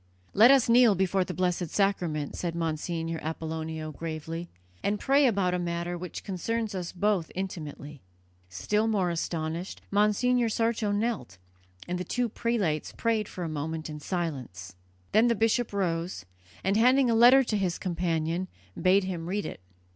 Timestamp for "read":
19.29-19.45